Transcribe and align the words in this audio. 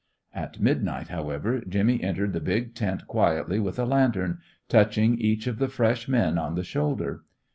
At 0.33 0.59
midnight, 0.59 1.09
however, 1.09 1.61
Jimmy 1.69 2.01
entered 2.01 2.33
the 2.33 2.39
big 2.39 2.73
tent 2.73 3.05
quietly 3.05 3.59
with 3.59 3.77
a 3.77 3.85
lantern, 3.85 4.39
touching 4.67 5.19
each 5.19 5.45
of 5.45 5.59
the 5.59 5.67
fresh 5.67 6.07
men 6.07 6.39
on 6.39 6.55
the 6.55 6.63
shoulder. 6.63 7.21